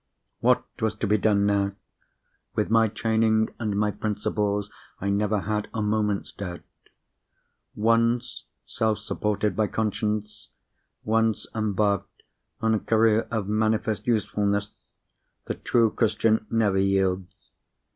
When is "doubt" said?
6.31-6.61